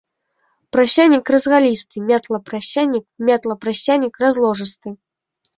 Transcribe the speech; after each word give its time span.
Прасянік 0.75 1.25
разгалісты, 1.35 1.95
мятла, 2.09 2.37
прасянік, 2.49 3.05
мятла, 3.29 3.53
прасянік 3.67 4.13
разложысты. 4.25 4.99